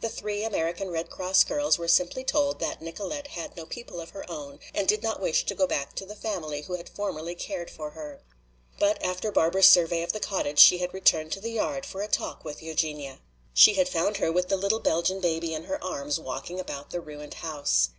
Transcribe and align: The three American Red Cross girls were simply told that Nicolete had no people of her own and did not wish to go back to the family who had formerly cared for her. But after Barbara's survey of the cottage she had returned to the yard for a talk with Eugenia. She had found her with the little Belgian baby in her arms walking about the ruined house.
The 0.00 0.08
three 0.08 0.42
American 0.44 0.88
Red 0.88 1.10
Cross 1.10 1.44
girls 1.44 1.76
were 1.76 1.88
simply 1.88 2.24
told 2.24 2.58
that 2.58 2.80
Nicolete 2.80 3.26
had 3.26 3.54
no 3.54 3.66
people 3.66 4.00
of 4.00 4.12
her 4.12 4.24
own 4.30 4.58
and 4.74 4.88
did 4.88 5.02
not 5.02 5.20
wish 5.20 5.44
to 5.44 5.54
go 5.54 5.66
back 5.66 5.94
to 5.96 6.06
the 6.06 6.16
family 6.16 6.62
who 6.62 6.76
had 6.76 6.88
formerly 6.88 7.34
cared 7.34 7.68
for 7.70 7.90
her. 7.90 8.20
But 8.78 9.04
after 9.04 9.30
Barbara's 9.30 9.68
survey 9.68 10.02
of 10.02 10.12
the 10.14 10.20
cottage 10.20 10.58
she 10.58 10.78
had 10.78 10.94
returned 10.94 11.32
to 11.32 11.40
the 11.42 11.50
yard 11.52 11.84
for 11.84 12.00
a 12.00 12.08
talk 12.08 12.46
with 12.46 12.62
Eugenia. 12.62 13.20
She 13.52 13.74
had 13.74 13.90
found 13.90 14.16
her 14.16 14.32
with 14.32 14.48
the 14.48 14.56
little 14.56 14.80
Belgian 14.80 15.20
baby 15.20 15.52
in 15.52 15.64
her 15.64 15.84
arms 15.84 16.18
walking 16.18 16.58
about 16.58 16.88
the 16.90 17.02
ruined 17.02 17.34
house. 17.34 17.90